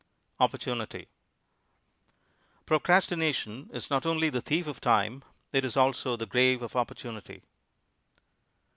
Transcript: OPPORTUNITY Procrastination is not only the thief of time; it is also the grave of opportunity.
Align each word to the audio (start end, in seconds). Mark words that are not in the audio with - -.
OPPORTUNITY 0.39 1.07
Procrastination 2.65 3.69
is 3.71 3.91
not 3.91 4.03
only 4.03 4.31
the 4.31 4.41
thief 4.41 4.65
of 4.65 4.81
time; 4.81 5.23
it 5.53 5.63
is 5.63 5.77
also 5.77 6.15
the 6.15 6.25
grave 6.25 6.63
of 6.63 6.75
opportunity. 6.75 7.43